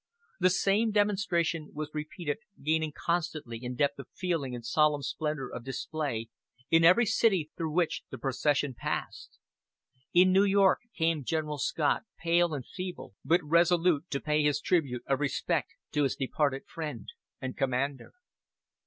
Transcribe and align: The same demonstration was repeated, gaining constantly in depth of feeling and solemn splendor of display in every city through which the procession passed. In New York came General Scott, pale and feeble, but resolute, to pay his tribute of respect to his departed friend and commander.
The 0.39 0.49
same 0.49 0.89
demonstration 0.89 1.69
was 1.75 1.91
repeated, 1.93 2.39
gaining 2.63 2.91
constantly 2.91 3.63
in 3.63 3.75
depth 3.75 3.99
of 3.99 4.07
feeling 4.15 4.55
and 4.55 4.65
solemn 4.65 5.03
splendor 5.03 5.47
of 5.47 5.63
display 5.63 6.29
in 6.71 6.83
every 6.83 7.05
city 7.05 7.51
through 7.55 7.69
which 7.73 8.01
the 8.09 8.17
procession 8.17 8.73
passed. 8.73 9.37
In 10.11 10.31
New 10.31 10.43
York 10.43 10.79
came 10.97 11.23
General 11.23 11.59
Scott, 11.59 12.01
pale 12.17 12.55
and 12.55 12.65
feeble, 12.65 13.13
but 13.23 13.43
resolute, 13.43 14.09
to 14.09 14.19
pay 14.19 14.41
his 14.41 14.59
tribute 14.59 15.03
of 15.05 15.19
respect 15.19 15.69
to 15.91 16.01
his 16.01 16.15
departed 16.15 16.63
friend 16.67 17.07
and 17.39 17.55
commander. 17.55 18.13